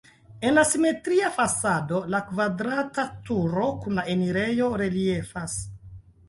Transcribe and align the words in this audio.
En 0.51 0.55
la 0.59 0.61
simetria 0.67 1.27
fasado 1.35 1.99
la 2.13 2.21
kvadrata 2.29 3.05
turo 3.29 3.67
kun 3.85 4.01
la 4.01 4.07
enirejo 4.15 4.71
reliefas. 4.85 5.61